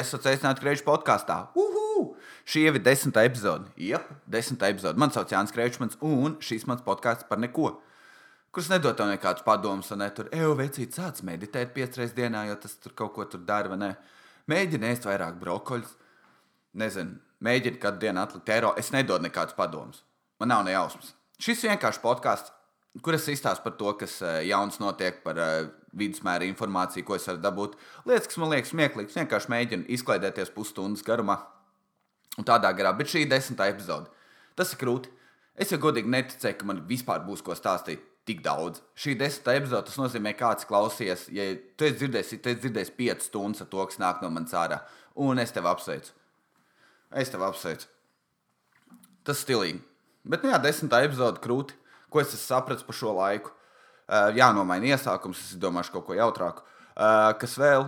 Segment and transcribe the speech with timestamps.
[0.00, 1.38] Esat sveicināti Kreiča podkāstā.
[2.50, 3.70] Šī jau ir desmitā epizode.
[3.78, 4.98] Jā, desmitā epizode.
[5.00, 7.76] Mani sauc Jānis Kreičmans, un šīs mans podkāsts par neko.
[8.50, 12.56] Kurš nedod tev nekādus padomus, un ne tur, ej, vecīt, sāc meditēt piecreiz dienā, jo
[12.58, 13.90] tas tur kaut ko tur dara, vai ne?
[14.50, 15.92] Mēģini ēst vairāk brokoļus.
[16.80, 18.72] Nezinu, mēģini katru dienu atlikt eiro.
[18.80, 20.02] Es nedodu nekādus padomus.
[20.42, 21.12] Man nav ne jausmas.
[21.40, 22.50] Šis vienkārši podkāsts,
[23.04, 27.26] kur es izstāstu par to, kas eh, jauns notiek, par uh, vidusmēra informāciju, ko es
[27.28, 27.78] varu dabūt.
[28.08, 31.40] Lietas, kas man liekas smieklīgas, vienkārši mēģinu izklaidēties pusstundas garumā
[32.38, 32.92] un tādā garā.
[32.96, 34.10] Bet šī ir desmitā epizode.
[34.58, 35.10] Tas ir grūti.
[35.60, 38.80] Es jau godīgi neticēju, ka man vispār būs ko stāstīt tik daudz.
[38.98, 43.26] Šī desmitā epizode tas nozīmē, kāds klausies, ja tu esi dzirdējis, tu esi dzirdējis 5
[43.26, 44.82] stundas ar to, kas nāk no manas ārā.
[45.20, 46.14] Un es tevi apsveicu.
[47.10, 47.88] Es tevi apsveicu.
[49.26, 49.82] Tas stilīgi.
[50.24, 51.76] Bet, nu jā, desmitā epizode krūti,
[52.12, 53.52] ko es esmu sapratis par šo laiku.
[54.10, 56.64] Uh, jānomaina iesākums, es domāšu kaut ko jautrāku.
[56.96, 57.84] Uh, kas vēl?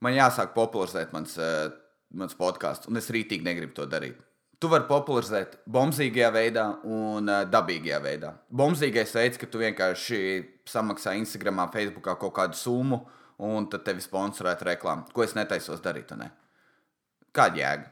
[0.00, 1.66] Man jāsāk popularizēt mans, uh,
[2.16, 4.22] mans podkāsts, un es rītīgi negribu to darīt.
[4.56, 8.30] Tu vari popularizēt bombzīgajā veidā un dabīgajā veidā.
[8.48, 10.20] Bombzīgais veids, ka tu vienkārši
[10.70, 13.02] samaksā Instagram, Facebook kaut kādu summu,
[13.44, 16.14] un tad tevi sponsorētu reklāmu, ko es netaisos darīt.
[16.16, 16.30] Ne?
[17.36, 17.90] Kāda jēga?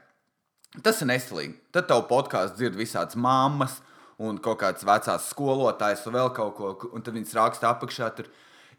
[0.81, 1.59] Tas ir neslīgi.
[1.75, 6.55] Tad tev podkāsts dzird visādas mammas, uh, un kaut kāds vecās skolotājs un vēl kaut
[6.57, 8.09] ko, un tad viņas raksta apakšā.
[8.17, 8.29] Tur,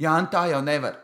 [0.00, 0.98] Jā, un tā jau nevar.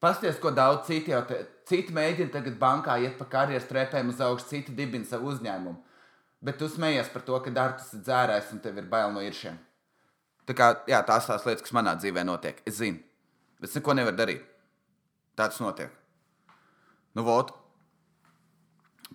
[0.00, 4.20] Pasties, ko daudz citi jau te, citi mēģina tagad bankā iet pa karjeras trepēm uz
[4.20, 5.82] augšu, citi dibina savu uzņēmumu.
[6.44, 9.56] Bet tu smējies par to, ka darbs ir dzērājs un tev ir bail no iršiem.
[10.46, 13.00] Tā kā, jā, tās tās lietas, kas manā dzīvē notiek, es zinu.
[13.58, 14.44] Bet es neko nevaru darīt.
[15.36, 15.92] Tā tas notiek.
[17.16, 17.50] Nu, vot.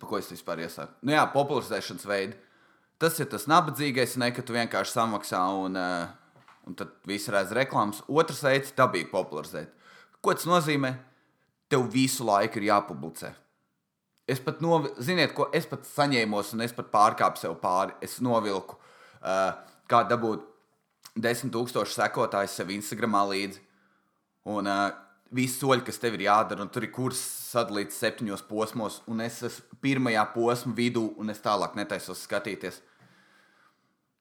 [0.02, 0.98] Pa ko es vispār iesaku?
[1.06, 2.38] Nu jā, popularizēšanas veidi.
[3.02, 7.54] Tas ir tas nabadzīgais, ne ka tu vienkārši samaksā un, uh, un tad viss redz
[7.58, 8.04] reklāmas.
[8.06, 9.72] Otrs veids- dabīgi popularizēt.
[10.22, 10.94] Ko tas nozīmē?
[11.72, 13.34] Tev visu laiku ir jāpublicē.
[14.30, 14.92] Es pat, novi...
[15.02, 17.96] Ziniet, ko es pat saņēmos, un es pat pārkāpu sev pāri.
[18.06, 18.78] Es novilku,
[19.24, 19.58] uh,
[19.90, 20.46] kā dabūt
[21.18, 23.64] desmit tūkstošu sekotāju sev Instagramā līdzi.
[24.52, 24.92] Un uh,
[25.34, 29.42] visi soļi, kas tev ir jādara, un tur ir kurs sadalīts septiņos posmos, un es
[29.48, 32.82] esmu pirmajā posma vidū, un es tālāk netaisos skatīties.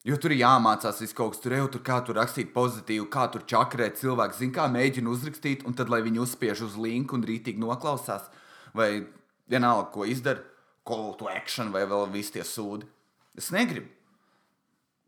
[0.09, 3.27] Jo tur ir jāmācās viss kaut kas, tur jau tur kā tur rakstīt pozitīvu, kā
[3.33, 7.27] tur čakarēt cilvēku, zina, kā mēģina uzrakstīt, un tad lai viņi uzspiež uz linku un
[7.28, 8.31] rītīgi noklausās,
[8.72, 9.05] vai
[9.50, 10.41] vienalga, ko izdara,
[10.89, 12.89] call to action vai vēl visi tie sūdi.
[13.37, 13.91] Es negribu.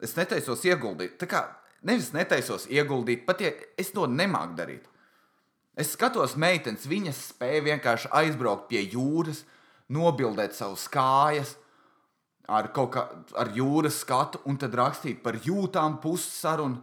[0.02, 1.16] Es netaisos ieguldīt.
[1.20, 1.42] Tā kā
[1.88, 4.88] nevis netaisos ieguldīt, pat ja es to nemāku darīt.
[5.78, 9.46] Es skatos, meitenes, viņas spēja vienkārši aizbraukt pie jūras,
[9.92, 11.54] nobildēt savus kājas,
[12.48, 13.04] ar kaut kā
[13.38, 16.82] ar jūras skatu, un tad rakstīt par jūtām pusi sarunu.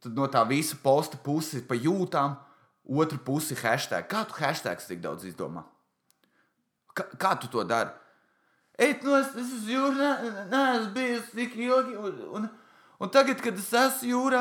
[0.00, 2.36] Tad no tā visa posta pusi pa jūtām,
[2.84, 4.08] otru pusi hashtag.
[4.10, 5.64] Kā tu hashtags tik daudz izdomā?
[6.96, 7.92] Kā, kā tu to dari?
[8.80, 10.10] Ej, no es, es esmu jūrā,
[10.48, 12.46] neesmu bijis tik ilgi, un, un,
[13.00, 14.40] un tagad, kad es esmu jūrā,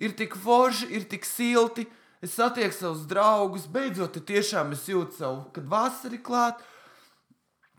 [0.00, 1.84] ir tik forši, ir tik silti,
[2.24, 6.64] es satieku savus draugus, beidzot, tiešām es jūtu savu, kad vasara ir klāta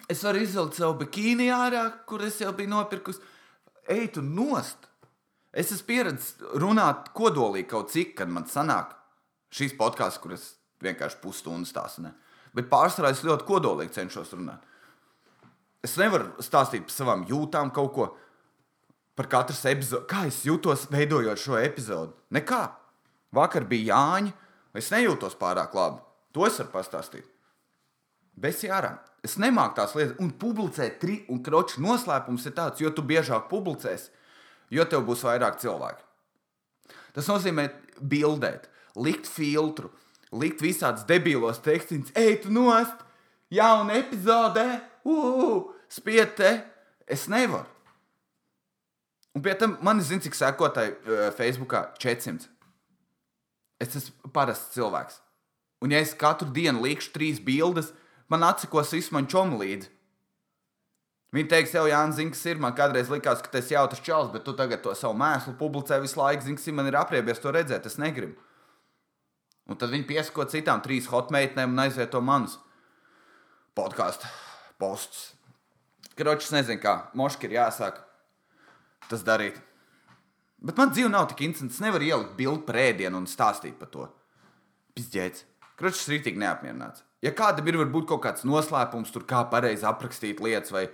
[0.09, 3.21] Es varu izvilkt savu bikīni ārā, kur es jau biju nopirkusi.
[3.89, 4.87] Ej, tu nost!
[5.49, 8.93] Es esmu pieredzējis runāt kodolīgi kaut cik, kad man sanāk
[9.53, 10.43] šīs podkāsts, kuras
[10.83, 12.05] vienkārši pusstundas stāsta.
[12.05, 12.13] Ne?
[12.53, 14.61] Bet pārsvarā es ļoti kodolīgi cenšos runāt.
[15.85, 18.09] Es nevaru stāstīt par savām jūtām kaut ko
[19.17, 20.05] par katru epizodi.
[20.09, 22.13] Kā es jutos veidojot šo epizodi?
[22.35, 22.61] Nekā.
[23.35, 24.31] Vakar bija Jāņa,
[24.79, 26.01] es nejūtos pārāk labi.
[26.33, 27.27] To es varu pastāstīt.
[28.39, 28.95] Bez jārā.
[29.25, 33.49] Es nemāku tās lietas, un publicēt tri un kroču noslēpums ir tāds, jo tu biežāk
[33.51, 34.13] publicēsi,
[34.71, 36.05] jo tev būs vairāk cilvēku.
[37.15, 37.67] Tas nozīmē
[37.99, 39.91] bildēt, likt filtru,
[40.31, 43.03] likt visādus debīlos tekstus, ej, tu nost,
[43.51, 44.65] jauna epizode,
[45.03, 46.53] uh, spied te.
[47.09, 47.65] Es nevaru.
[49.33, 52.45] Un pie tam man zina, cik sekotāji uh, Facebookā 400.
[53.81, 55.17] Es esmu parasts cilvēks.
[55.81, 57.93] Un ja es katru dienu likšu trīs bildes,
[58.29, 58.45] man
[59.11, 59.89] man čomu līdzi.
[61.29, 62.57] Viņa teiks, jau Jānis, zini, kas ir.
[62.61, 65.99] Man kādreiz likās, ka tas ir jautrs čels, bet tu tagad to savu mēslu publicē
[66.01, 66.47] visu laiku.
[66.47, 68.33] Zini, kas man ir apriebies to redzēt, es negribu.
[69.69, 72.57] Un tad viņi piesako citām trīs hotmeitnēm un aizvieto manus
[73.77, 74.25] podkāstu
[74.81, 75.35] postus.
[76.17, 78.01] Kročs nezinu, kā moški ir jāsāk
[79.11, 79.59] tas darīt.
[80.59, 81.77] Bet man dzīve nav tik interesanta.
[81.77, 84.09] Es nevaru ielikt bildi prēdienu un stāstīt par to.
[84.97, 85.45] Pizdzēts.
[85.79, 87.05] Kročs ir rītīgi neapmierināts.
[87.25, 90.85] Ja kādam ir varbūt kaut kāds noslēpums, tur kā pareizi aprakstīt lietas, vai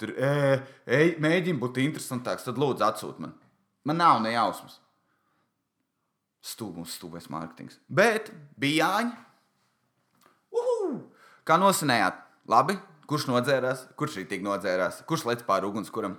[0.00, 0.30] tur e,
[0.86, 3.34] e, mēģina būt interesantāks, tad lūdzu atsūt man.
[3.84, 4.78] Man nav ne jausmas.
[6.44, 7.78] Stūmums, stūmēs mārketings.
[7.88, 9.14] Bet bija Jāņa.
[10.54, 10.88] Uhu!
[11.44, 12.20] Kā nosinējāt?
[12.48, 12.76] Labi,
[13.08, 16.18] kurš nodzērās, kurš tik nodzērās, kurš lec pāri ugunskuram?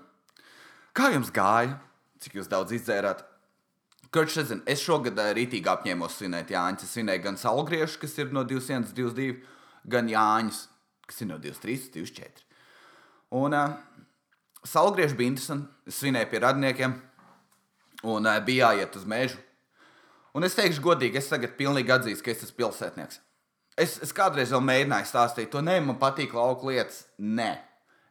[0.97, 1.77] Kā jums gāja?
[2.21, 3.21] Cik jūs daudz izdzērāt?
[4.13, 6.85] Kurš nezina, es šogad rītīgi apņēmos svinēt Jāņus.
[6.87, 9.41] Es svinēju gan Salgriešu, kas ir no 200, 22,
[9.89, 10.65] gan Jāņus,
[11.05, 12.45] kas ir no 23, 24.
[13.35, 13.75] Un uh,
[14.65, 15.69] Salgriešu bija interesanti.
[15.85, 16.95] Es svinēju pie radniekiem
[18.09, 19.37] un uh, bija jāiet uz mežu.
[20.35, 23.21] Un es teikšu, godīgi, es tagad pilnīgi atzīstu, ka es esmu pilsētnieks.
[23.79, 27.05] Es, es kādreiz vēl mēģināju stāstīt, to nē, man patīk lauka lietas.
[27.19, 27.53] Nē,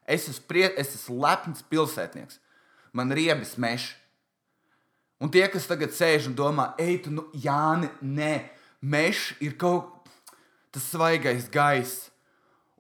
[0.08, 2.40] es esmu, prie, es esmu lepns pilsētnieks.
[2.96, 3.90] Man riebis mežs.
[5.20, 8.32] Un tie, kas tagad sēž un domā, ej, tu, nu, Jāni, nē,
[8.84, 9.93] mežs ir kaut
[10.74, 12.10] tas svaigais gaiss.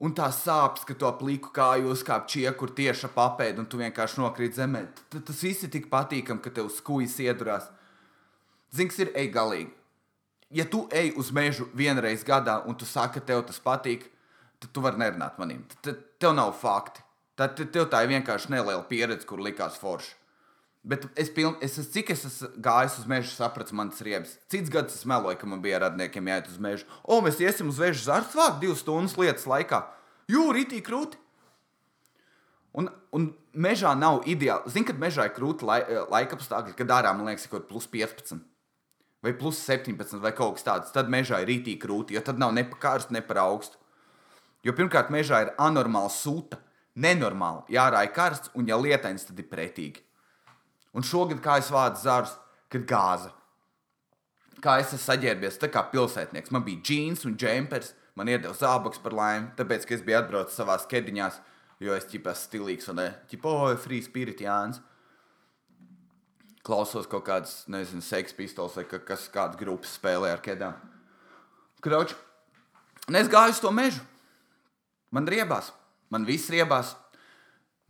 [0.02, 4.18] Un tā sāpes, ka to pliku kāju uzkāp čiekur tieši ap apēdu, un tu vienkārši
[4.20, 4.82] nokrīt zemē.
[5.12, 7.70] T tas viss ir tik patīkami, ka tev skūjas iedurās.
[8.74, 9.70] Zini, kas ir ej galīgi.
[10.54, 14.08] Ja tu ej uz mežu vienreiz gadā, un tu saki, ka tev tas patīk,
[14.60, 15.62] tad tu vari nerunāt manim.
[15.80, 17.06] Tad tev nav fakti.
[17.38, 20.12] Tad tev tā ir vienkārši neliela pieredze, kur likās forši.
[20.84, 24.34] Bet es, piln, es, es cik es esmu gājis uz mežu, sapratu, man tas riebs.
[24.52, 26.84] Cits gads es meloju, ka man bija radniekiem jāiet uz mežu.
[27.00, 29.80] O, mēs iesim uz mežu zārstu vākt divas stundas lietas laikā.
[30.28, 31.16] Jūri, itī krūti.
[32.76, 34.74] Un, un mežā nav ideāli.
[34.74, 37.68] Zini, kad mežā ir krūti lai, eh, laika apstākļi, kad ārā man liekas, ka ir
[37.70, 38.42] plus 15
[39.24, 40.92] vai plus 17 vai kaut kas tāds.
[40.92, 43.80] Tad mežā ir itī krūti, jo tad nav ne pa karstu, ne par augstu.
[44.64, 46.58] Jo pirmkārt, mežā ir anormāla sūta,
[46.96, 47.72] nenormāli.
[47.72, 50.04] Jā, ārā ir karsts, un ja lietains, tad ir pretīgi.
[50.94, 52.36] Un šogad, kā es vācu zārus,
[52.70, 53.32] kad gāza.
[54.62, 56.52] Kā es esmu saģērbies, tā kā pilsētnieks.
[56.54, 60.56] Man bija džins un džempers, man iedeva zābaks par laimi, tāpēc, ka es biju atbraucis
[60.60, 61.40] savā skediņās,
[61.82, 64.80] jo es ķipā stilīgs un ķipā, oh, free spirit Jānis.
[66.64, 70.78] Klausos kaut kādas, nezinu, seksa pistoles vai kas kādas grupas spēlē ar kedām.
[71.84, 72.14] Krauč,
[73.10, 74.00] un es gāju uz to mežu.
[75.12, 75.74] Man riebās,
[76.08, 76.94] man viss riebās.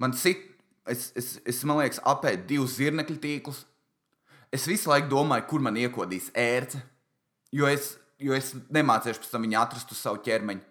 [0.03, 0.54] Man sit
[0.87, 3.65] es, es, es man liekas, apēdu divus zirnekļu tīklus.
[4.55, 6.79] Es visu laiku domāju, kur man iekodīs ērce,
[7.55, 10.63] jo es, jo es nemācīšu pēc tam viņu atrast uz savu ķermeņu.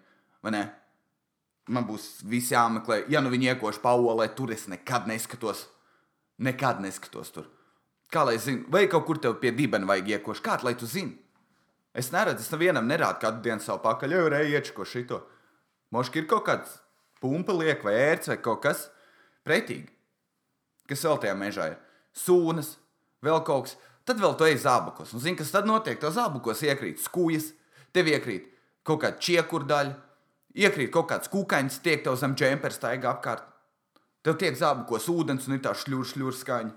[1.64, 3.04] Man būs viss jāmeklē.
[3.12, 5.66] Ja nu viņi iekoši paolē, tur es nekad neskatos.
[6.44, 7.46] Nekad neskatos tur.
[8.12, 10.44] Kā lai zinu, vai kaut kur tev pie dibena vajag iekoši?
[10.44, 11.16] Kā lai tu zini?
[11.94, 15.20] Es neredzu, es nevienam nerādu katru dienu savu pakaļ, jau reizi iečko šito.
[15.94, 16.76] Moški ir kaut kāds
[17.22, 18.88] pumpa liek vai ērts vai kaut kas
[19.46, 19.94] pretīgi
[20.90, 21.76] kas vēl tajā mežā ir.
[22.14, 22.76] Sūnas,
[23.24, 23.76] vēl kaut kas.
[24.04, 25.14] Tad vēl tu ej zābakos.
[25.16, 25.96] Un zini, kas tad notiek?
[26.00, 27.52] Tev zābakos iekrīt skūjas,
[27.96, 28.50] tev iekrīt
[28.84, 29.94] kaut kāda čiekurdaļa,
[30.60, 33.46] iekrīt kaut kāds kūkains, tiek tev zem džempera staigā apkārt.
[34.24, 36.74] Tev tiek zābakos ūdens un ir tā šļūra, šļūra skaņa.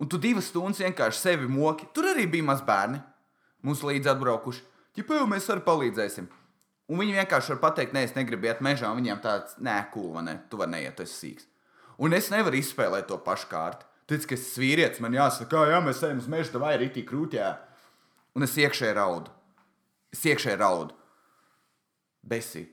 [0.00, 1.88] Un tu divas stundas vienkārši sevi moki.
[1.94, 3.00] Tur arī bija maz bērni.
[3.64, 4.64] Mums līdzi atbraukuši.
[4.98, 6.28] Ja jau mēs arī palīdzēsim.
[6.92, 8.90] Un viņi vienkārši var pateikt, nē, es negribu iet mežā.
[8.96, 10.34] Viņiem tāds, nē, cool, vai ne?
[10.50, 11.46] Tu vari neiet, tu esi sīgs.
[11.98, 13.86] Un es nevaru izspēlēt to pašu kārtu.
[14.10, 17.08] Tic, ka es esmu vīrietis, man jāsaka, jā, mēs ejam uz mežu, vai arī tik
[17.08, 17.40] krūtī.
[18.36, 19.32] Un es iekšēji raudu.
[20.12, 20.92] Es iekšēji raudu.
[22.24, 22.66] Besī.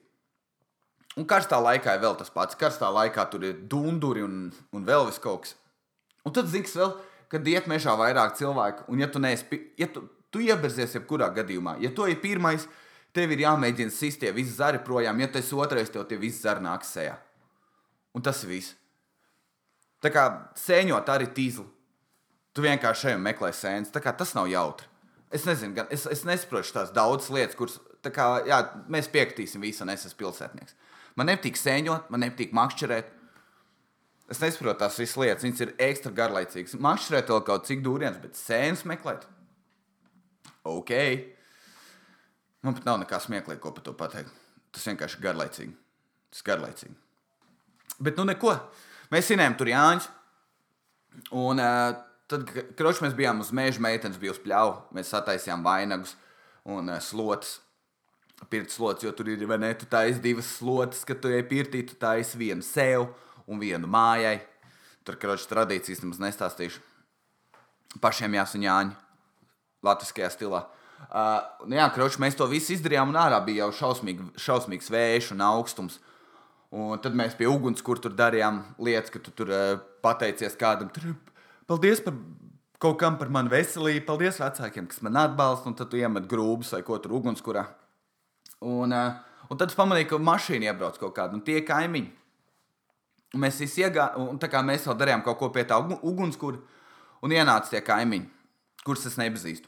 [1.19, 2.57] Un karstā laikā ir vēl tas pats.
[2.59, 5.55] Karstā laikā tur ir dunduri un, un vēl vis kaut kas.
[6.27, 6.93] Un tad zini, vēl,
[7.31, 11.77] kad iet mežā vairāk cilvēku, un ja tu neesi, ja tu, tu ieberzies jebkurā gadījumā,
[11.81, 12.67] ja tu esi pirmais,
[13.15, 16.63] tev ir jāmēģina sist tie visi zari projām, ja esi otrais, tev tie visi zari
[16.63, 17.17] nāks sejā.
[18.13, 18.75] Un tas ir viss.
[20.01, 20.25] Tā kā
[20.57, 21.67] sēņot arī tīzli.
[22.51, 23.93] Tu vienkārši šeit meklē sēnes.
[23.93, 24.87] Tas nav jautri.
[25.31, 27.77] Es nezinu, gan, es, es nesaprotu tās daudzas lietas, kuras
[28.09, 28.57] kā, jā,
[28.91, 30.75] mēs piekritīsim visam, es esmu pilsētnieks.
[31.15, 33.13] Man nepatīk sēņot, man nepatīk makšķerēt.
[34.31, 36.75] Es nesaprotu tās visas lietas, viņas ir ekstra garlaicīgas.
[36.83, 39.23] Makšķerēt vēl kaut cik dūriens, bet sēnes meklēt.
[40.67, 40.91] Ok.
[42.61, 44.31] Man pat nav nekā smieklīga, ko par to pateikt.
[44.71, 45.73] Tas vienkārši garlaicīgi.
[46.31, 46.95] Tas garlaicīgi.
[48.01, 48.55] Bet nu neko.
[49.11, 50.07] Mēs svinējām tur Jāņus.
[51.35, 51.97] Un uh,
[52.31, 54.77] tad, kad mēs bijām uz meža, meitenes bija uz pļauju.
[54.95, 56.15] Mēs sataisījām vainagus
[56.63, 57.59] un uh, slotus.
[58.49, 61.83] Pirts slots, jo tur ir vai ne, tu taisi divas slotas, kad tu ej pirtī,
[61.85, 63.03] tu taisi vienu sev
[63.45, 64.39] un vienu mājai.
[65.05, 66.81] Tur, kroķis tradīcijas nemaz nestāstīšu.
[68.01, 68.95] Pašiem jāsaka Jāņi,
[69.85, 70.63] latviskajā stilā.
[71.11, 75.45] Uh, jā, kroķis, mēs to visu izdarījām, un ārā bija jau šausmīgi, šausmīgs vējš un
[75.51, 75.99] augstums.
[75.99, 76.10] Uh,
[76.71, 79.73] Un tad mēs pie uguns, kur tur darījām lietas, ka tu tur uh,
[80.03, 81.09] pateicies kādam, tur
[81.67, 82.15] paldies par
[82.81, 86.71] kaut kam par manu veselību, paldies vecākiem, kas man atbalsta, un tad tu iemet grūbus
[86.77, 87.65] vai ko tur ugunskurā.
[88.63, 92.11] Un, uh, un tad es pamanīju, ka mašīna iebrauc kaut kāda, un tie kaimiņi.
[93.35, 96.59] Un mēs visi iegājām, un tā kā mēs vēl darījām kaut ko pie tā ugunskura,
[97.23, 98.27] un ienāca tie kaimiņi,
[98.87, 99.67] kurus es nepazīstu.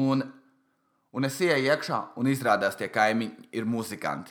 [0.00, 0.24] Un,
[1.10, 4.30] Un es ienāku iekšā, un izrādās, tie kaimiņi ir muzikanti.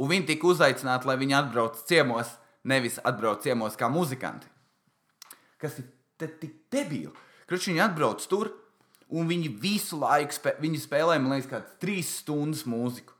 [0.00, 2.32] Un viņi tika uzaicināti, lai viņi atbrauc ciemos,
[2.64, 4.48] nevis atbrauc ciemos kā muzikanti.
[5.60, 5.90] Kas ir
[6.20, 7.12] te tik debīli?
[7.50, 8.52] Kurš viņi atbrauc tur,
[9.12, 13.16] un viņi visu laiku spē, viņi spēlēja, man liekas, kādas trīs stundas mūziku.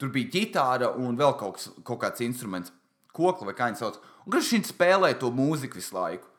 [0.00, 2.72] Tur bija ģitāra un vēl kaut, kaut kāds instruments,
[3.14, 4.00] kokla vai kā viņi sauc.
[4.24, 6.29] Un kurš viņi spēlēja to mūziku visu laiku?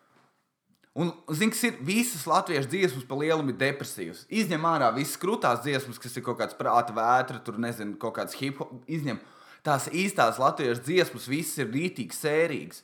[0.92, 4.26] Un, zini, kas ir visas latviešu dziesmas, pa lielam ir depresīvas.
[4.28, 8.36] Izņem ārā visas krūtās dziesmas, kas ir kaut kāds prāta vētra, tur nezinu, kaut kāds
[8.36, 8.74] hip hop.
[8.92, 9.22] Izņem
[9.64, 12.84] tās īstās latviešu dziesmas, visas ir rītīgi sērīgas.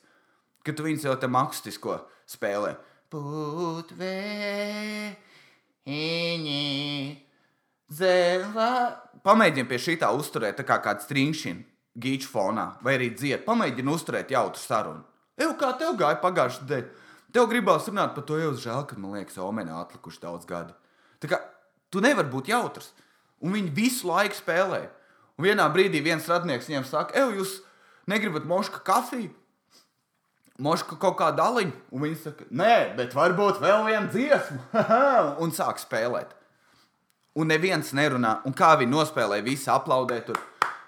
[0.64, 1.98] Kad tu viņus jau tam akustisko
[2.28, 2.78] spēlē.
[3.12, 3.66] Putvēņi,
[8.00, 8.74] zēlā.
[9.28, 11.62] Pamēģini pie šī tā uzturēt, tā kā kāds trinkšķina
[12.00, 13.44] gīču fonā, vai arī dzied.
[13.44, 15.04] Pamēģini uzturēt jautru sarunu.
[15.38, 17.04] Eju, kā tev gāja pagājušajā dienā?
[17.36, 20.76] Tev gribās runāt par to, jau žēl, ka man liekas, Omenā atlikuši daudz gadu.
[21.20, 21.42] Tā kā
[21.92, 22.94] tu nevari būt jautrs.
[23.44, 24.86] Un viņi visu laiku spēlē.
[25.38, 27.58] Un vienā brīdī viens radnieks viņiem saka, ej, jūs
[28.10, 29.34] negribat moška kafiju?
[30.64, 34.86] Moška kaut kā daliņu, un viņi saka, nē, bet varbūt vēl viena dziesma.
[35.44, 36.32] un sāk spēlēt.
[37.38, 40.40] Un neviens nerunā, un kā viņi nospēlē, visi aplaudē tur.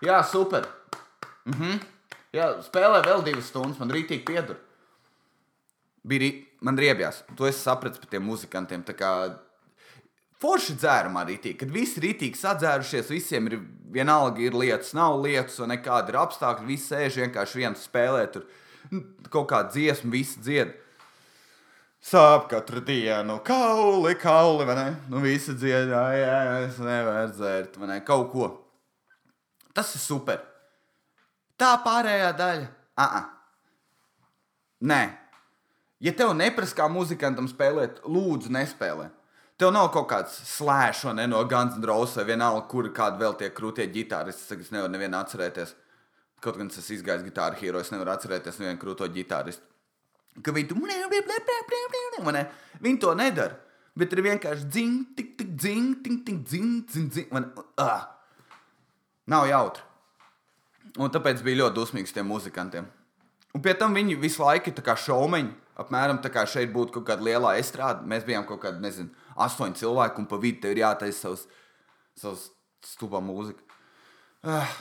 [0.02, 0.66] Jā, super.
[1.52, 1.78] Mhm.
[2.34, 4.58] Jā, spēlē vēl divas stundas, man rītīgi piedur
[6.08, 6.32] bija
[6.66, 7.24] man riebjās.
[7.38, 8.84] To es sapratu par tiem muzikantiem.
[10.40, 13.58] Forši dzērumā rītīgi, kad visi rītīgi sadzērušies, visiem ir
[13.92, 16.68] vienalga, ir lietas, nav lietas, un nekāda ir apstākļi.
[16.70, 18.46] Visi sēž vienkārši viens spēlē, tur
[18.94, 20.72] nu, kaut kāda dziesma, visi dzied.
[22.00, 24.88] Sāp katru dienu, kauli, kauli, vai ne?
[25.12, 26.38] Nu, visi dzied, jā, jā,
[26.70, 27.98] es nevaru dzērt, vai ne?
[28.08, 28.48] Kaut ko.
[29.76, 30.40] Tas ir super.
[31.60, 32.70] Tā pārējā daļa.
[32.96, 33.28] Ah, -ah.
[34.88, 35.02] Nē,
[36.00, 39.10] Ja tev neprasa kā muzikantam spēlēt, lūdzu, nespēlē.
[39.60, 43.36] Tev nav kaut kāds slēdz ne no Guns N' Roses vai vienalga, kur kāda vēl
[43.42, 44.56] tie krūtie ģitāristi.
[44.56, 45.74] Es nevaru nevienu atcerēties.
[46.40, 49.66] Kaut gan es izgāju gitāru hīro, es nevaru atcerēties nevienu krūto ģitāristu.
[50.40, 50.78] Ka viņi, tu...
[52.80, 53.60] viņi to nedara.
[54.00, 57.32] Bet ir vienkārši dzing, tik, tik, dzing, tik, tik, dzing, dzing, dzing.
[57.36, 57.52] Man,
[57.82, 58.06] uh.
[59.28, 59.84] Nav jautri.
[60.96, 62.88] Un tāpēc bija ļoti dusmīgs tiem muzikantiem.
[63.52, 67.26] Un pie tam viņi visu laiku ir šaumeņi apmēram tā kā šeit būtu kaut kāda
[67.26, 68.06] liela estrāde.
[68.10, 71.46] Mēs bijām kaut kādi, nezinu, astoņi cilvēki, un pa vidu tev ir jātaisa savs,
[72.20, 72.48] savs
[72.86, 73.64] stulbā mūzika.
[74.48, 74.74] Uh,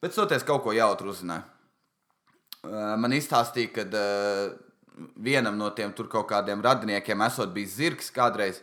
[0.00, 1.46] bet soties kaut ko jautru uzzināju.
[2.60, 4.52] Uh, man izstāstīja, ka uh,
[5.16, 8.60] vienam no tiem tur kaut kādiem radiniekiem esot bijis zirgs kādreiz,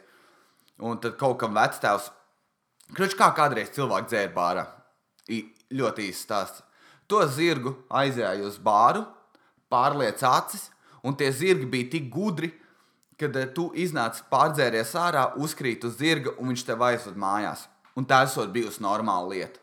[0.77, 2.11] un tad kaut kam vectēvs,
[2.93, 4.65] kruč kā kādreiz cilvēki dzēra bārā.
[5.33, 6.63] I, ļoti īsts stāsts.
[7.11, 9.03] To zirgu aizēja uz bāru,
[9.71, 10.67] pārliec acis,
[11.07, 12.51] Un tie zirgi bija tik gudri,
[13.19, 17.65] kad eh, tu iznāc pārdzēries ārā, uzkrīt uz zirga un viņš tev aizved mājās.
[17.97, 19.61] Un tā esot bijusi normāla lieta.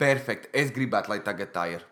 [0.00, 0.48] Perfekti.
[0.56, 1.84] Es gribētu, lai tagad tā ir.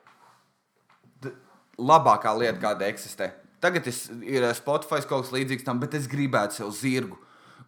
[1.20, 1.34] D
[1.78, 3.32] labākā lieta, kāda eksistē.
[3.60, 7.18] Tagad es, ir eh, Spotify kaut kas līdzīgs tam, bet es gribētu sev zirgu,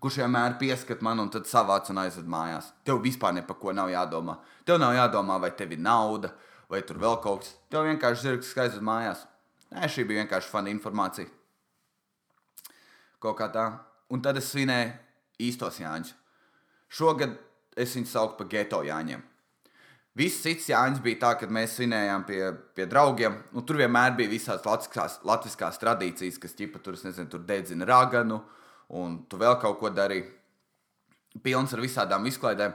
[0.00, 2.70] kurš vienmēr pieskat man un tad savāc un aizved mājās.
[2.86, 4.38] Tev vispār ne par ko nav jādomā.
[4.64, 6.30] Tev nav jādomā, vai tev ir nauda,
[6.70, 7.52] vai tur vēl kaut kas.
[7.68, 9.26] Tev vienkārši zirgs aizved mājās.
[9.70, 11.30] Nē, šī bija vienkārši fana informācija.
[13.22, 13.66] Kaut kā tā.
[14.10, 14.94] Un tad es svinēju
[15.46, 16.14] īstos Jāņus.
[16.90, 17.36] Šogad
[17.78, 19.22] es viņus saucu par geto Jāņiem.
[20.18, 22.40] Viss cits Jānis bija tā, ka mēs svinējām pie,
[22.74, 23.36] pie draugiem.
[23.54, 28.40] Nu, tur vienmēr bija visādas latviskās, latviskās tradīcijas, kas ķipa tur, nezinu, tur dedzina raganu,
[28.98, 30.26] un tu vēl kaut ko darīji.
[31.44, 32.74] Pilns ar visādām izklaidēm.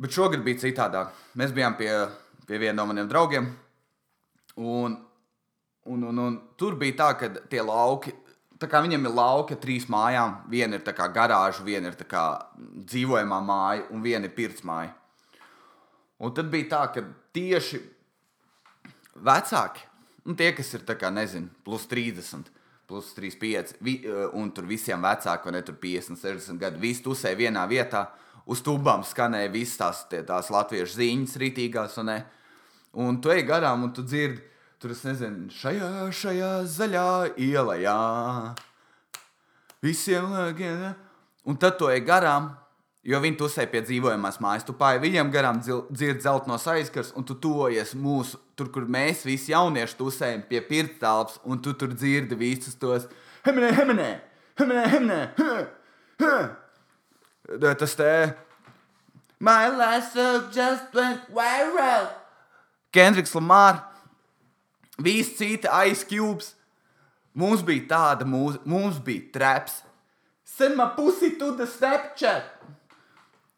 [0.00, 1.12] Bet šogad bija citādāk.
[1.36, 1.92] Mēs bijām pie,
[2.48, 3.50] pie viena no maniem draugiem,
[4.56, 4.96] un
[5.86, 8.12] Un, un, un tur bija tā, ka tie lauki,
[8.58, 11.98] tā kā viņam ir lauki trīs mājām, viena ir garāža, viena ir
[12.90, 14.94] dzīvojamā māja un viena ir pirtsmāja.
[16.18, 17.04] Un tad bija tā, ka
[17.36, 17.80] tieši
[19.20, 19.84] vecāki,
[20.26, 22.48] un tie, kas ir kā, nezinu, plus 30,
[22.88, 23.98] plus 35, vi,
[24.32, 28.06] un tur visiem vecāki, vai ne tur 50, 60 gadi, visi tusēja vienā vietā,
[28.48, 32.18] uz tubām skanēja visas tās, tās latviešu ziņas rītīgās, un, ne?
[32.96, 34.55] un tu ej garām un tu dzirdi
[34.86, 37.94] Tur es nezinu, šajā, šajā zaļā ielā.
[39.82, 40.92] Visiem lēgiem.
[41.42, 42.52] Un tad to ej garām,
[43.02, 44.62] jo viņi tusē pie dzīvojamās mājas.
[44.68, 49.50] Tu pāri viņiem garām dzird zeltnos aizkars, un tu tojies mūsu, tur, kur mēs visi
[49.50, 53.10] jaunieši tusējam pie pirktālps, un tu tur dzirdi visus tos
[53.48, 54.08] hemenē, hemenē,
[54.62, 55.18] hemenē, hemenē.
[57.82, 58.14] Tas te.
[59.42, 62.06] My last song just went viral.
[62.94, 63.95] Kendriks Lamārs.
[65.02, 66.52] Visi citi aizkļūps.
[67.36, 69.82] Mums bija tāda mūzika, mums bija traps.
[70.46, 72.54] Send my pussy to the Snapchat.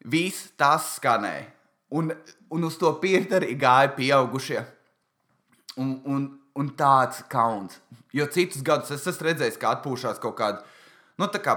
[0.03, 1.47] Viss tas skanēja.
[1.95, 2.11] Un,
[2.53, 4.63] un uz to pieredzi gāja pieaugušie.
[5.79, 6.25] Un, un,
[6.59, 7.79] un tāds kauns.
[8.13, 10.65] Jo citus gadus es esmu redzējis, kā atpūšās kaut kāda.
[11.19, 11.55] Nu, tā kā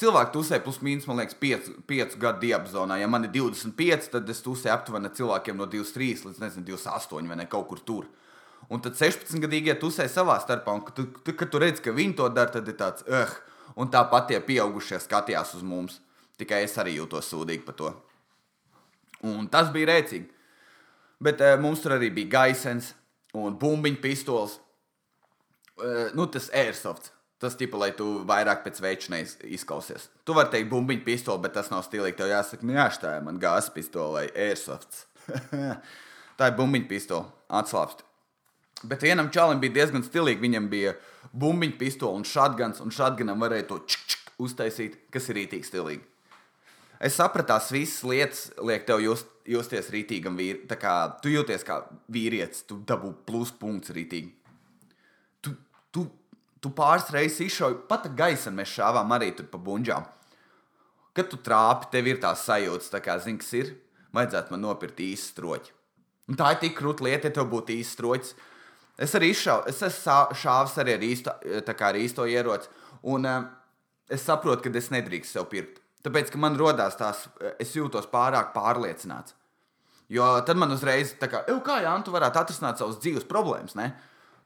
[0.00, 2.98] cilvēki tusē plus mīnus, man liekas, 5, 5 gadu diapazonā.
[3.00, 7.38] Ja man ir 25, tad es tusēju aptuveni cilvēkiem no 23 līdz nezinu, 28 vai
[7.40, 8.08] ne kaut kur tur.
[8.70, 12.28] Un tad 16-gadīgie tusē savā starpā, un tu, tu, kad tu redz, ka viņi to
[12.30, 13.32] dara, tad ir tāds, eh,
[13.74, 15.98] un tāpat tie pieaugušie skatījās uz mums.
[16.38, 17.90] Tikai es arī jūtos sūdīgi par to.
[19.26, 20.30] Un tas bija rēcīgi.
[21.20, 22.94] Bet uh, mums tur arī bija gaisens
[23.36, 24.56] un bumbiņu pistols.
[25.76, 27.10] Uh, nu, tas airsoft.
[27.40, 30.10] Tas tipa, lai tu vairāk pēc veiksmēs izklausies.
[30.28, 32.18] Tu vari teikt, bumbiņu pistoli, bet tas nav stilīgi.
[32.18, 35.06] Tev jāsaka, nu, jā, tā ir man gāzes pistole vai airsoft.
[36.38, 37.28] tā ir bumbiņu pistole.
[37.60, 38.04] Atslābst.
[38.82, 40.40] Bet vienam čalim bija diezgan stilīgi.
[40.40, 40.94] Viņam bija
[41.36, 46.06] bumbiņu pistole un šāds, un šādganam varēja to čik, čik, uztaisīt, kas ir rītīgi stilīgi.
[47.00, 50.68] Es sapratu, tās visas lietas liek tev just, justies rītīgam vīrietim.
[50.68, 50.94] Tā kā
[51.24, 51.80] tu jūties kā
[52.12, 54.34] vīrietis, tu dabū pluspunkts rītīgi.
[55.40, 55.54] Tu,
[55.92, 56.04] tu,
[56.60, 60.04] tu pāris reizes izšauji, pat gaisa mēs šāvām arī tur pa bunģām.
[61.16, 63.72] Kad tu trāpi, tev ir tās sajūtas, tā kā zini, kas ir.
[64.14, 65.72] Vajadzētu man nopirkt īstu stroķi.
[66.30, 68.36] Un tā ir tik krūta lieta, ja tev būtu īsts stroķis.
[69.00, 71.34] Es arī izšauju, es esmu šāvis arī ar īsto,
[71.88, 72.68] ar īsto ieroci.
[73.08, 73.46] Un uh,
[74.12, 75.80] es saprotu, ka es nedrīkstu sev pirkt.
[76.04, 77.26] Tāpēc, ka man rodās tās,
[77.60, 79.36] es jūtos pārāk pārliecināts.
[80.10, 83.76] Jo tad man uzreiz kā, kā Jānis, tu varētu atrisināt savas dzīves problēmas.
[83.78, 83.92] Ne?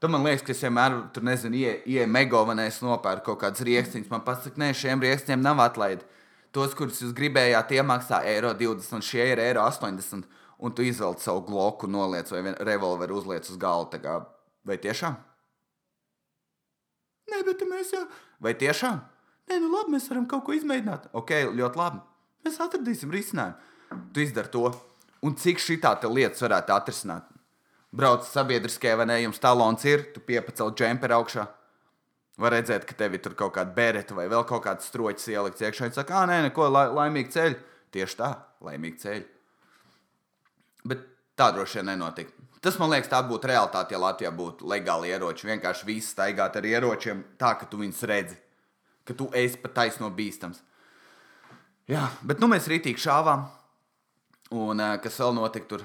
[0.03, 4.11] Tad man liekas, ka es vienmēr tur nezinu, ieeju megovanē, es nopērku kaut kādas rīkstiņas.
[4.11, 6.05] Man pasaka, nē, šiem rīkstiņiem nav atlaidi.
[6.55, 10.29] Tos, kurus jūs gribējāt, tie maksā eiro 20, un šie ir eiro 80.
[10.65, 14.21] Un tu izvelc savu gloku, noliec vai revolveru uzliec uz galda.
[14.65, 15.17] Vai tiešām?
[17.31, 18.05] Nē, bet mēs jau.
[18.43, 18.99] Vai tiešām?
[19.51, 21.11] Nē, nu labi, mēs varam kaut ko izmēģināt.
[21.17, 22.01] Ok, ļoti labi.
[22.45, 23.73] Mēs atradīsim risinājumu.
[24.15, 24.69] Tu izdari to.
[25.25, 27.29] Un cik šī tā lietas varētu atrisināt?
[27.95, 29.21] Brauc sabiedriskajā, vai ne?
[29.23, 31.45] Jums talons ir, tu piepacēl džemperi augšā.
[32.43, 35.63] Var redzēt, ka tev ir tur kaut kāda bereta vai vēl kaut kāds stroķis ielikts
[35.63, 35.87] iekšā.
[35.87, 37.55] Viņš saka, ah, nē, neko, la laimīgi ceļ.
[37.95, 38.33] Tieši tā,
[38.67, 39.21] laimīgi ceļ.
[40.91, 41.07] Bet
[41.39, 42.35] tā droši vien nenotika.
[42.65, 45.51] Tas man liekas, tā būtu realitāte, ja Latvijā būtu legāli ieroči.
[45.51, 48.41] Vienkārši viss staigāt ar ieročiem tā, ka tu viņus redzi
[49.05, 50.63] ka tu esi pat taisno bīstams.
[51.89, 53.45] Jā, bet nu mēs rītīgi šāvām.
[54.57, 55.85] Un kas vēl notika tur?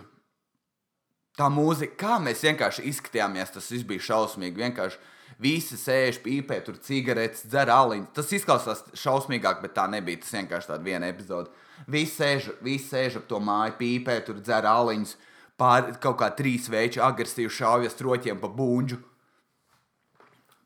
[1.40, 4.60] Tā mūzika, kā mēs vienkārši izskatījāmies, tas viss bija šausmīgi.
[4.60, 5.00] Vienkārši
[5.44, 8.10] visi sēž pīpē, tur cigaretes, dzer aliņu.
[8.16, 10.22] Tas izklausās šausmīgāk, bet tā nebija.
[10.24, 11.52] Tas vienkārši tāda viena epizode.
[11.88, 15.16] Visi sēž, visi sēž ap to māju, pīpē, tur dzer aliņus.
[15.60, 19.00] Pār kaut kā trīs veči agresīvi šaujas troķiem pa būņģu.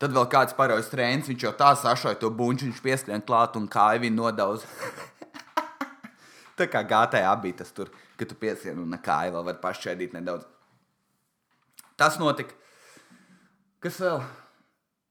[0.04, 3.70] Tad vēl kāds paraugs trēns, viņš jau tā sašauja to buļbuļsu, viņš pieskrien klāt un
[3.72, 4.66] viņu nodauz.
[6.60, 10.46] tā kā gātē abi tas tur, ka tu pieskrien un kāju vēl var pašķēdīt nedaudz.
[11.98, 12.54] Tas notika.
[13.80, 14.22] Kas vēl?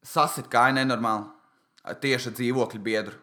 [0.02, 1.30] Sasit kāju nenormāli.
[2.02, 3.16] Tieši dzīvokļu biedru.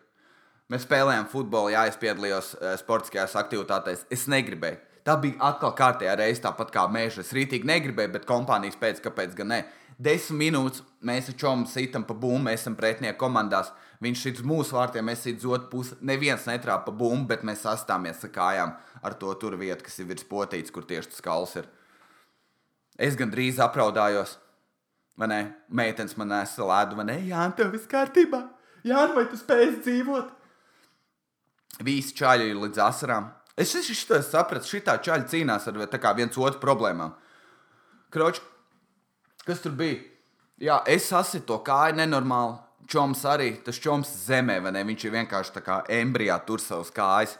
[0.69, 4.05] Mēs spēlējām futbolu, jā, es piedalījos eh, sportiskajās aktivitātēs.
[4.13, 4.88] Es negribēju.
[5.09, 7.23] Tā bija atkal kārtējā reize, tāpat kā mēža.
[7.23, 9.57] Es rītīgi negribēju, bet kompānijas pēc, kāpēc gan ne.
[9.97, 13.71] Desmit minūtes mēs ar čomu sitam pa bumbu, mēs esam pretinieku komandās.
[14.05, 15.97] Viņš sit uz mūsu vārtiem, mēs sit uz otru pusi.
[16.05, 20.11] Neviens netrāpa pa bumbu, bet mēs sastāmies ar kājām ar to tur vietu, kas ir
[20.11, 21.71] virs potītes, kur tieši tas skals ir.
[23.01, 24.37] Es gandrīz apraudājos.
[25.17, 25.41] Vai ne?
[25.73, 27.17] Meitenes man nesa lēdu, vai ne?
[27.31, 28.45] Jā, tev viss kārtībā.
[28.85, 30.31] Jā, vai tu spēj dzīvot?
[31.81, 33.33] Visi čaļi ir līdz asarām.
[33.59, 35.75] Es šo sapratu, šī tā čaļa cīnās ar
[36.15, 37.11] viens otru problēmām.
[38.09, 38.39] Kroč,
[39.43, 39.99] kas tur bija?
[40.59, 42.57] Jā, es asitu to kāju nenormāli.
[42.89, 44.81] Čoms arī, tas čoms zemē, vai ne?
[44.87, 47.35] Viņš ir vienkārši tā kā embrijā tur savas kājas.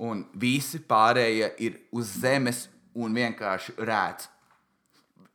[0.00, 4.28] Un visi pārējie ir uz zemes un vienkārši rēc.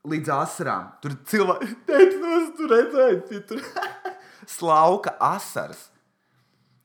[0.05, 0.93] Līdz asarām.
[1.01, 3.65] Tur cilvēki, teicu, tur redzēju, tur
[4.57, 5.89] slauka asars.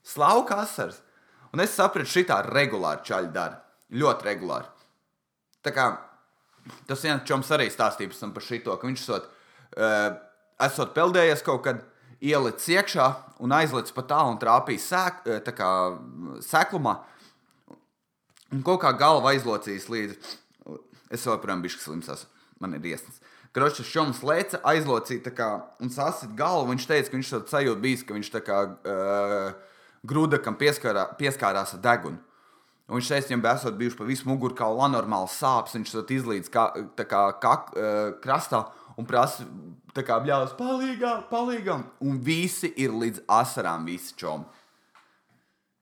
[0.02, 1.02] Slauka asars.
[1.50, 3.58] Un es sapratu, šī tā regulāri čaļi dara.
[3.90, 4.70] Ļoti regulāri.
[5.66, 5.86] Tā kā
[6.86, 9.30] tas viens čoms arī stāstījis par šito, ka viņš esot,
[9.76, 10.12] uh,
[10.62, 11.80] esot peldējies kaut kad,
[12.20, 13.06] ielicis iekšā
[13.40, 15.22] un aizlicis pa tālu un trāpījis sēk,
[15.56, 15.70] kā,
[16.44, 16.98] seklumā.
[18.50, 20.18] Un kaut kā galva aizlocījis līdzi.
[21.10, 22.26] Es joprojām biju slims,
[22.62, 23.18] man ir iesnas.
[23.54, 25.48] Kročs šoms leca, aizlocīja kā,
[25.82, 26.68] un sasit galvu.
[26.70, 28.60] Viņš teica, ka viņš tāds sajūta bijis, ka viņš tā kā.
[28.86, 29.69] Uh,
[30.06, 32.20] grūdakam pieskārā, pieskārās ar degunu.
[32.90, 35.76] Un viņš teica, viņam bija bijuši pa visu mugurkaulu anormāls sāpes.
[35.76, 36.64] Viņš to izlīdz kā,
[36.98, 37.52] kā, kā
[38.24, 38.64] krastā
[38.98, 39.46] un prasa,
[39.94, 41.76] kā bļaus, palīgā, palīgā.
[42.02, 44.48] Un visi ir līdz asarām, visi čomi.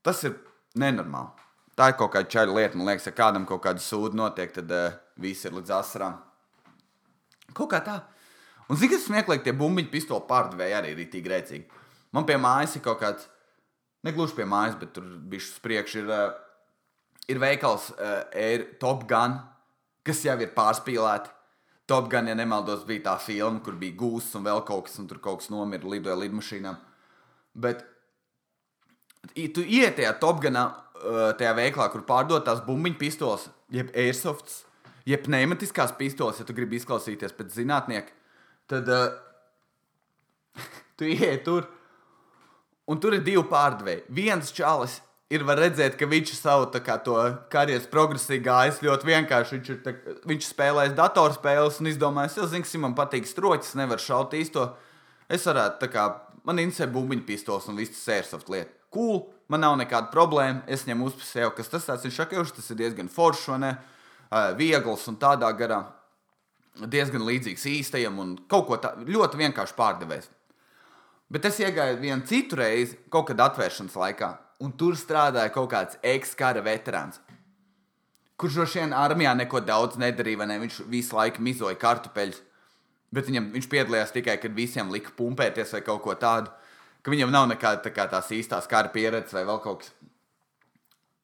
[0.05, 0.37] Tas ir
[0.77, 1.33] nenormāli.
[1.79, 2.77] Tā ir kaut kāda čaļa lieta.
[2.77, 6.21] Man liekas, ja kādam kaut kāda sūda notiek, tad uh, viss ir līdz asarām.
[7.57, 8.01] Kaut kā tā.
[8.69, 11.85] Un zini, kas smieklīgi, tie bumbiņu pistoli pārdevēji arī ir tik rēcīgi.
[12.13, 13.29] Man pie mājas ir kaut kāds,
[14.09, 18.65] ne gluži pie mājas, bet tur bišķi uz priekšu ir, uh, ir veikals uh, Air
[18.81, 19.37] Top Gun,
[20.07, 21.35] kas jau ir pārspīlēti.
[21.89, 25.09] Top Gun, ja nemaldos, bija tā filma, kur bija gūsts un vēl kaut kas, un
[25.09, 26.77] tur kaut kas nomira lidoja lidmašīnām.
[27.59, 27.85] Bet
[29.55, 34.63] tu iet tajā Top Gunā, uh, tajā veiklā, kur pārdod tās bumbiņu pistoles, jeb airsofts,
[35.09, 38.13] jeb pneumatiskās pistoles, ja tu gribi izklausīties pēc zinātnieka,
[38.69, 39.09] tad uh,
[41.01, 41.69] tu iet tur.
[42.89, 44.07] Un tur ir divi pārdevēji.
[44.17, 44.99] Viens čalis
[45.29, 46.97] ir var redzēt, ka viņš savu kā,
[47.53, 49.59] karjeras progresiju gājis ļoti vienkārši.
[49.59, 49.93] Viņš, ir, tā,
[50.29, 54.71] viņš spēlēs datorspēles un izdomājis, ka, zināms, man patīk stroķis, nevar šaut īsto.
[55.29, 56.07] Es varētu, kā,
[56.49, 58.73] man interesē bumbiņu pistols un viss tas airsoft lieta.
[58.95, 60.65] Cool, man nav nekāda problēma.
[60.65, 62.15] Es ņemu uz sevi, kas tas tāds ir.
[62.17, 63.75] Šakauš, tas ir diezgan foršs, ne?
[64.57, 65.83] Viegls un tādā garā.
[66.79, 70.33] Diezgan līdzīgs īstajam un kaut ko tādu ļoti vienkārši pārdevējs.
[71.29, 74.31] Bet es iegāju vienu citu reizi, kaut kad atvēršanas laikā,
[74.65, 77.21] un tur strādāja kaut kāds ekskara veterāns.
[78.39, 80.61] Kurš droši vien armijā neko daudz nedarīja, ne?
[80.63, 82.39] Viņš visu laiku mizoja kartupeļus.
[83.15, 86.53] Bet viņam, viņš piedalījās tikai, kad visiem lika pumpēties vai kaut ko tādu.
[87.03, 89.93] Ka viņam nav nekāda tā kā tās īstās kara pieredzes vai vēl kaut kas.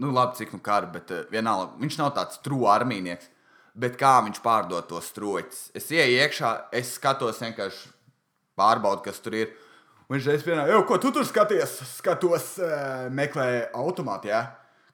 [0.02, 3.30] Nu, labi, cik nu kara, bet uh, vienalga, viņš nav tāds trūks armijnieks.
[3.78, 5.68] Bet kā viņš pārdod tos stroķus?
[5.74, 7.90] Es ieju iekšā, es skatos vienkārši
[8.58, 9.54] pārbaudu, kas tur ir.
[10.14, 11.72] Viņš reiz pienāca, jau ko tu tur skaties?
[11.96, 14.28] Skatos, uh, meklēju automātu.
[14.30, 14.44] Ja?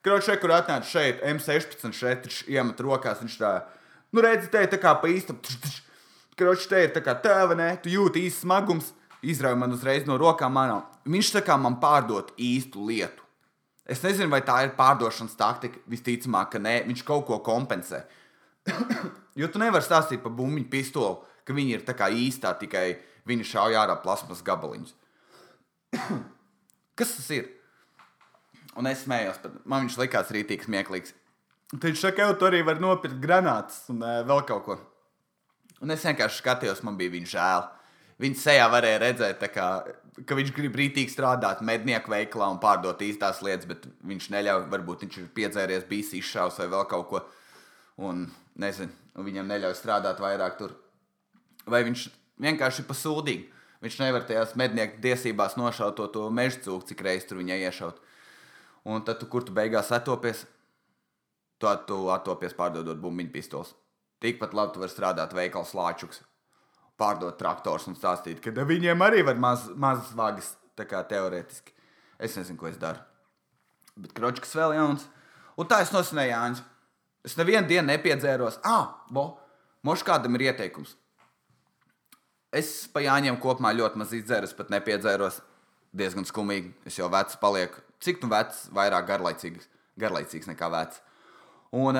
[0.01, 3.19] Šeit, kur atnāca šeit, M16 šeit iemet rokās.
[3.21, 3.51] Viņš tā,
[4.15, 5.37] nu redzi, te ir tā kā pa īstam.
[6.39, 7.75] Kroķis te ir tā kā tēva, ne?
[7.83, 8.95] Tu jūti īsts smagums.
[9.21, 10.87] Izrauj man uzreiz no rokām manām.
[11.05, 13.21] Viņš tā kā man pārdot īstu lietu.
[13.85, 15.83] Es nezinu, vai tā ir pārdošanas taktika.
[15.91, 18.01] Visticamāk, ka nē, viņš kaut ko kompensē.
[19.39, 22.87] jo tu nevari stāstīt par bumbiņu pistoli, ka viņi ir tā kā īstā, tikai
[23.29, 24.97] viņi šauj ārā plasmas gabaliņus.
[26.97, 27.49] Kas tas ir?
[28.79, 31.15] Un es smējos, man viņš likās rītīgs, smieklīgs.
[31.71, 34.77] Tad viņš saka, ka tu arī vari nopirkt granātas un uh, vēl kaut ko.
[35.81, 37.67] Un es vienkārši skatījos, man bija viņa žēl.
[38.21, 39.67] Viņa sejā varēja redzēt, kā,
[40.27, 44.67] ka viņš grib rītīgi strādāt mednieku veikalā un pārdot īstās lietas, bet viņš neļauj.
[44.71, 47.23] Varbūt viņš ir piedzēries, bijis izšaus vai vēl kaut ko.
[48.05, 48.27] Un
[48.61, 48.93] nezinu,
[49.25, 50.75] viņam neļauj strādāt vairāk tur.
[51.71, 52.05] Vai viņš
[52.45, 53.49] vienkārši ir pasūdīgi.
[53.81, 58.01] Viņš nevar tajās mednieku tiesībās nošaut to, to meža cūku, cik reizes tur viņai iešaut.
[58.85, 60.43] Un tad, tu, kur tu beigās atopies,
[61.61, 63.73] tu, tu atopies pārdodot bumbiņu pistoles.
[64.21, 66.21] Tikpat labi tu vari strādāt veikals lāčuks,
[67.01, 71.73] pārdot traktors un stāstīt, ka viņiem arī var maz, mazas vagas, tā kā teorētiski.
[72.21, 73.01] Es nezinu, ko es daru.
[73.97, 75.07] Bet kročkas vēl jauns.
[75.57, 76.61] Un tā es nosināju Jānis.
[77.25, 78.61] Es nevienu dienu nepiedzēros.
[78.65, 79.35] Ah, bo,
[79.85, 80.95] moš kādam ir ieteikums.
[82.51, 85.39] Es pa Jāņiem kopumā ļoti maz izdzēru, es pat nepiedzēros.
[85.95, 86.71] Diezgan skumīgi.
[86.87, 87.81] Es jau vecs palieku.
[88.03, 89.67] Cik nu vecs, vairāk garlaicīgs,
[89.99, 91.01] garlaicīgs nekā vecs.
[91.75, 91.99] Un,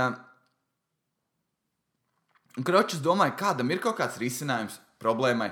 [2.56, 5.52] un kročs domāju, kādam ir kaut kāds risinājums problēmai.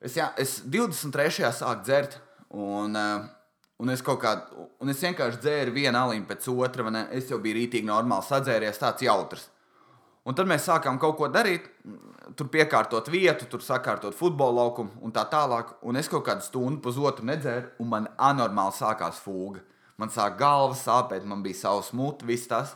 [0.00, 1.50] Es, jā, es 23.
[1.54, 2.18] sāku dzert,
[2.56, 3.26] un, uh,
[3.82, 4.46] un es kādā,
[4.80, 7.06] un es vienkārši dzēru vienu aliņu pēc otra?
[7.14, 9.50] Es jau biju rītīgi normāli sadzēries, tāds jautrs.
[10.28, 11.64] Un tad mēs sākām kaut ko darīt,
[12.36, 15.72] tur piekārtot vietu, tur sakārtot futbola laukumu un tā tālāk.
[15.86, 19.64] Un es kaut kādu stundu, pusotru nedzēru, un man anormāli sākās fūga.
[20.00, 22.74] Man sāk galva sāpēt, man bija savs mutes, viss tas.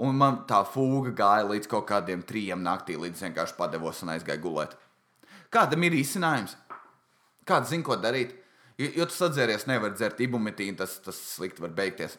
[0.00, 4.40] Un man tā fūga gāja līdz kaut kādiem trijiem naktī, līdz vienkārši padevos un aizgāju
[4.46, 4.76] gulēt.
[5.52, 6.56] Kādam ir izcinājums?
[7.48, 8.32] Kāds zina, ko darīt?
[8.80, 12.16] Jo, jo tu sadzēries, nevar dzert ibumetīnu, tas, tas slikti var beigties.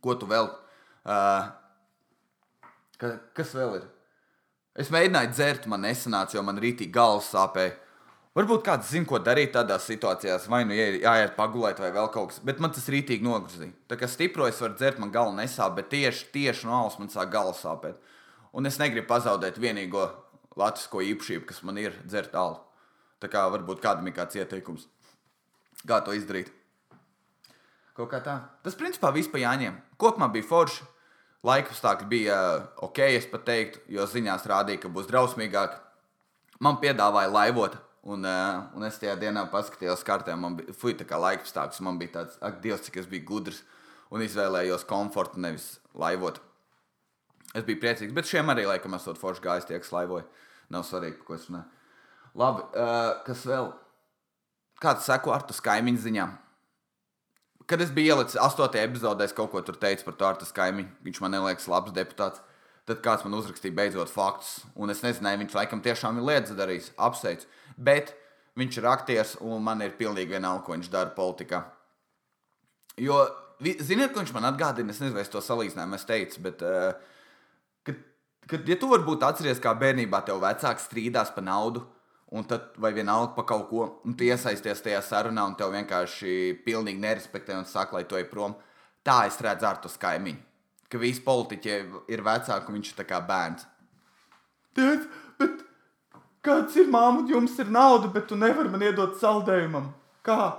[0.00, 0.48] Ko tu vēl?
[1.04, 1.52] Uh,
[3.04, 3.88] ka, kas vēl ir?
[4.80, 7.76] Es mēģināju dzert, man nesanāca, jo man rītīgi galvas sāpēja.
[8.34, 12.32] Varbūt kāds zina, ko darīt tādās situācijās, vai nu jā- jāiet pagulēt, vai vēl kaut
[12.32, 12.40] kas.
[12.42, 13.70] Bet man tas rītīgi nogruzīja.
[13.86, 17.12] Tā kā stipro es varu dzert, man galva nesāp, bet tieši, tieši no alus man
[17.12, 18.00] sāk galva sāpēt.
[18.52, 20.08] Un es negribu pazaudēt vienīgo
[20.58, 22.58] latvisko īpašību, kas man ir dzert alu.
[23.22, 24.88] Tā kā varbūt kādam ir kāds ieteikums,
[25.86, 26.50] kā to izdarīt.
[27.94, 28.40] Kaut kā tā.
[28.66, 29.78] Tas principā viss pa jāņem.
[29.96, 30.82] Kopumā bija forši.
[31.44, 35.76] Laika apstākļi bija uh, ok, es pat teiktu, jo ziņās rādīja, ka būs drausmīgāk.
[36.64, 37.76] Man piedāvāja laivot,
[38.08, 41.82] un, uh, un es tajā dienā paskatījos kartē, man bija fuj, tā kā laika apstākļus.
[41.84, 43.60] Man bija tāds, ak, Dievs, cik es biju gudrs
[44.14, 46.40] un izvēlējos komfortu, nevis laivot.
[47.52, 50.24] Es biju priecīgs, bet šiem arī laikam esot forši gājis tie, kas laivoja.
[50.72, 51.68] Nav svarīgi, ko es runāju.
[52.40, 53.68] Labi, uh, kas vēl?
[54.80, 56.32] Kāds seko ar tu kaimiņu ziņām?
[57.70, 58.74] Kad es biju ielicis 8.
[58.82, 60.90] epizodē, es kaut ko tur teicu par Tārtas kaimiņu.
[61.06, 62.42] Viņš man neliekas labs deputāts.
[62.84, 66.90] Tad kāds man uzrakstīja beidzot faktus, un es nezināju, viņš laikam tiešām ir lietas darījis,
[67.00, 67.48] apsveicu.
[67.80, 68.12] Bet
[68.60, 71.62] viņš ir aktieris, un man ir pilnīgi vienalga, ko viņš dara politikā.
[73.00, 73.22] Jo,
[73.62, 76.92] ziniet, ko viņš man atgādina, es nezinu, vai es to salīdzinājumu es teicu, bet, uh,
[77.88, 78.04] kad,
[78.52, 81.86] kad, ja tu varbūt atceries, kā bērnībā tev vecāks strīdās par naudu,
[82.32, 86.62] un tad vai vienalga par kaut ko, un tu iesaisties tajā sarunā, un tev vienkārši
[86.64, 88.56] pilnīgi nerespektē un saka, lai tu ej prom.
[89.04, 90.40] Tā es redzu ar to kaimiņu.
[90.88, 91.76] Ka visi politiķi
[92.12, 93.66] ir vecāki, un viņš ir kā bērns.
[94.74, 95.06] Tēt,
[95.40, 95.64] bet
[96.44, 99.90] kāds ir māmu, jums ir nauda, bet tu nevari man iedot saldējumam?
[100.24, 100.54] Kā?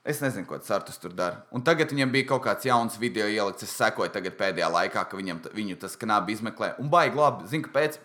[0.00, 1.42] Es nezinu, ko Sārtas tur dara.
[1.52, 3.66] Un tagad viņam bija kaut kāds jauns video ielikts.
[3.66, 6.72] Es sekoju tagad pēdējā laikā, ka viņam, viņu tas kanābi izmeklē.
[6.80, 7.98] Un baigi labi, zinu, kāpēc.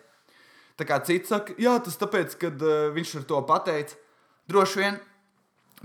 [0.75, 3.95] Tā kā cits saka, jā, tas tāpēc, ka uh, viņš ar to pateica.
[4.51, 4.97] Droši vien.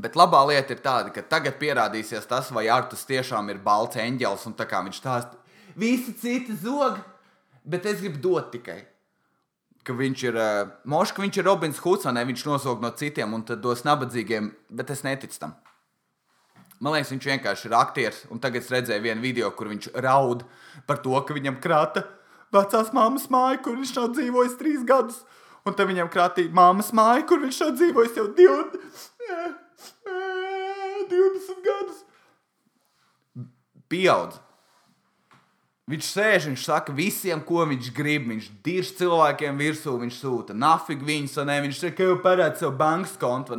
[0.00, 4.46] Bet labā lieta ir tāda, ka tagad pierādīsies tas, vai Artus tiešām ir balts eņģelis
[4.48, 5.38] un tā kā viņš stāsta,
[5.76, 7.00] visi citi zog,
[7.66, 8.78] bet es gribu dot tikai.
[9.84, 13.44] Ka viņš ir uh, Mošs, viņš ir Robins Hoods, ne viņš nosauc no citiem un
[13.48, 15.58] tad dos nabadzīgiem, bet es neticu tam.
[16.80, 18.22] Man liekas, viņš vienkārši ir aktieris.
[18.32, 20.46] Un tagad es redzēju vienu video, kur viņš raud
[20.88, 22.06] par to, ka viņam krāta
[22.54, 25.22] vecās māmas māju, kur viņš nav dzīvojis trīs gadus.
[25.66, 28.78] Un tad viņam krātīja māmas māju, kur viņš nav dzīvojis jau 20,
[31.10, 32.04] 20 gadus.
[33.90, 34.38] Pieaudz.
[35.90, 38.28] Viņš sēž, viņš saka visiem, ko viņš grib.
[38.30, 41.56] Viņš dirž cilvēkiem virsū, viņš sūta nafig viņus, ne?
[41.66, 43.58] viņš saka, ka jau parāda savu bankas kontu?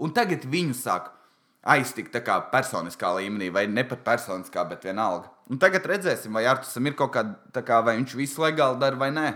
[0.00, 1.14] Un tagad viņu saka,
[1.60, 5.28] aiztikt tā kā personiskā līmenī, vai ne pat personiskā, bet vienalga.
[5.50, 9.10] Un tagad redzēsim, vai Artusam ir kaut kāda, kā, vai viņš visu legāli dara vai
[9.12, 9.28] nē.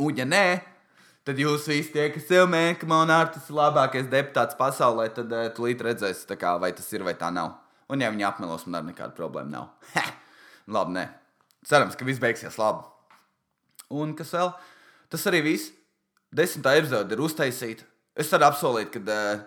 [0.00, 0.44] Un, ja nē,
[1.28, 5.32] tad jūs visi tie, kas jau mēģina, ka man Artus ir labākais deputāts pasaulē, tad
[5.32, 7.56] uh, tūlīt redzēs, kā, vai tas ir vai tā nav.
[7.90, 9.94] Un, ja viņi apmelos, man arī nekāda problēma nav.
[10.76, 11.06] labi, nē.
[11.66, 12.84] Cerams, ka viss beigsies labi.
[13.90, 14.52] Un kas vēl?
[15.10, 15.72] Tas arī viss.
[16.30, 17.82] Desmitā epizode ir uztaisīta.
[18.14, 19.40] Es varu apsolīt, ka uh,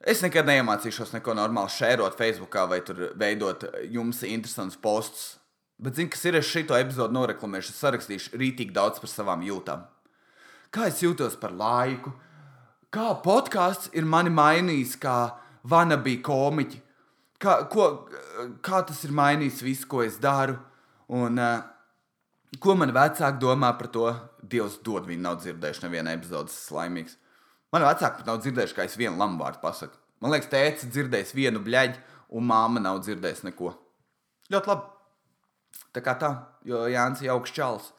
[0.00, 2.80] Es nekad neiemācīšos neko normāli šērot Facebook vai
[3.20, 5.24] veidot jums interesantus postus.
[5.78, 9.82] Bet, zinu, kas ir es šito epizodu noreklamēšu, sarakstīšu rītīgi daudz par savām jūtām.
[10.74, 12.12] Kā es jūtos par laiku,
[12.94, 15.34] kā podkāsts ir mani mainījis, kā
[15.66, 16.80] vana bija komiķi,
[17.42, 17.88] kā, ko,
[18.62, 20.56] kā tas ir mainījis visu, ko es daru,
[21.10, 21.58] un uh,
[22.62, 24.06] ko man vecāki domā par to.
[24.44, 27.16] Dievs dod, viņi nav dzirdējuši nevienu epizodes laimīgs.
[27.74, 29.98] Man vecāki pat nav dzirdējuši, kā es vienu lamuvārdu pasaku.
[30.22, 31.98] Man liekas, tēvs dzirdējis vienu bļaģi,
[32.38, 33.72] un māma nav dzirdējusi neko.
[34.54, 34.92] Ļoti labi.
[35.94, 36.30] Tā kā tā,
[36.66, 37.90] jo Jānis ir augsts čels.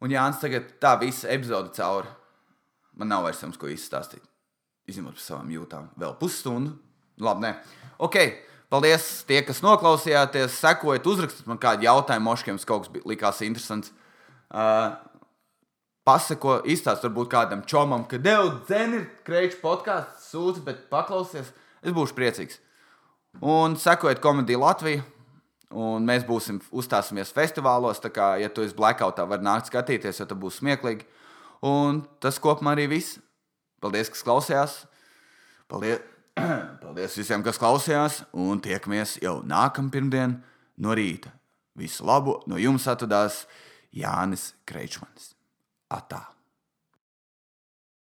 [0.00, 2.08] Un Jānis tagad tā visa epizode cauri.
[2.96, 4.24] Man nav vairs jums ko izstāstīt.
[4.88, 5.92] Izņemot par savām jūtām.
[6.00, 6.74] Vēl pusstundu.
[7.20, 7.52] Labi, nē.
[8.04, 8.16] Ok,
[8.72, 13.92] paldies tie, kas noklausījāties, sekojat, uzrakstiet man kādu jautājumu, moškiem, kas kaut kas likās interesants.
[14.54, 14.96] Uh,
[16.04, 21.50] pasako, izstāst varbūt kādam čomam, ka devu dzēni ir kreču podkāsts, sūdz, bet paklausies.
[21.84, 22.60] Es būšu priecīgs.
[23.42, 25.02] Un sekojiet komēdiju Latviju.
[25.74, 27.98] Un mēs būsim uzstāsimies festivālos.
[27.98, 31.08] Tā kā, ja tu esi blackoutā, var nākt skatīties, jo tas būs smieklīgi.
[31.66, 33.18] Un tas kopumā arī viss.
[33.82, 34.76] Paldies, kas klausījās.
[35.72, 36.04] Paldies,
[36.84, 38.22] Paldies visiem, kas klausījās.
[38.38, 40.38] Un tiekamies jau nākamā pirmdiena
[40.78, 41.34] no rīta.
[41.78, 42.38] Visu labu!
[42.50, 43.44] No jums atvadās
[43.94, 44.52] Jānis
[45.94, 46.33] a ta.